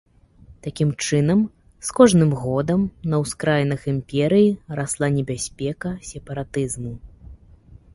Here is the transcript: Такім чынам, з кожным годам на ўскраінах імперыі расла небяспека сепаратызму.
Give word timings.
Такім 0.67 0.93
чынам, 1.05 1.43
з 1.89 1.93
кожным 1.99 2.31
годам 2.45 2.81
на 3.13 3.21
ўскраінах 3.27 3.81
імперыі 3.95 4.49
расла 4.81 5.07
небяспека 5.19 5.89
сепаратызму. 6.13 6.93